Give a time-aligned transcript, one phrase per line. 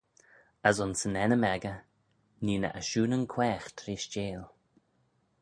[0.67, 1.79] As ayns yn ennym echey,
[2.43, 4.43] nee ny ashoonyn-quaagh treishteil.